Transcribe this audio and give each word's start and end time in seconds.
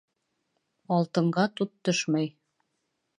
Алтынға 0.95 1.45
тут 1.61 1.73
төшмәй. 1.89 2.33